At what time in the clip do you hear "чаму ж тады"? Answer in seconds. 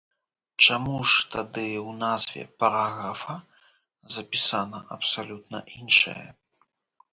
0.65-1.65